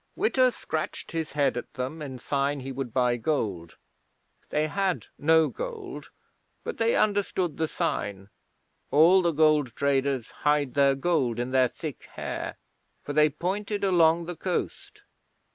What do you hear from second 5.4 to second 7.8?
gold, but they understood the